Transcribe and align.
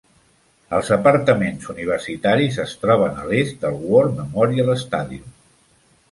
Els 0.75 0.87
apartaments 0.93 1.67
universitaris 1.73 2.57
es 2.63 2.73
troben 2.85 3.19
a 3.23 3.25
l'est 3.33 3.59
del 3.65 3.77
War 3.91 4.01
Memorial 4.21 4.73
Stadium. 4.85 5.29